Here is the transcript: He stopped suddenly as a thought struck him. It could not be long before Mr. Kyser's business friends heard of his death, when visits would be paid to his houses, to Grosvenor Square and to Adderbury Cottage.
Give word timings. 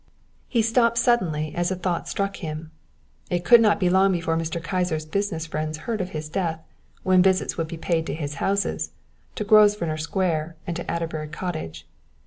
He 0.47 0.63
stopped 0.63 0.97
suddenly 0.97 1.53
as 1.53 1.69
a 1.69 1.75
thought 1.75 2.07
struck 2.07 2.37
him. 2.37 2.71
It 3.29 3.45
could 3.45 3.61
not 3.61 3.79
be 3.79 3.87
long 3.87 4.11
before 4.11 4.35
Mr. 4.35 4.59
Kyser's 4.59 5.05
business 5.05 5.45
friends 5.45 5.77
heard 5.85 6.01
of 6.01 6.09
his 6.09 6.27
death, 6.27 6.59
when 7.03 7.21
visits 7.21 7.55
would 7.55 7.67
be 7.67 7.77
paid 7.77 8.07
to 8.07 8.15
his 8.15 8.33
houses, 8.41 8.93
to 9.35 9.43
Grosvenor 9.43 9.97
Square 9.97 10.55
and 10.65 10.75
to 10.75 10.89
Adderbury 10.91 11.27
Cottage. 11.27 11.85